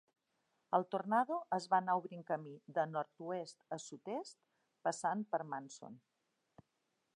El 0.77 0.85
tornado 0.93 1.35
es 1.57 1.67
va 1.73 1.79
anar 1.83 1.97
obrint 1.99 2.23
camí 2.31 2.55
de 2.79 2.87
nord-oest 2.95 3.61
a 3.77 3.81
sud-est 3.85 4.43
passant 4.89 5.25
per 5.35 5.45
Manson. 5.55 6.01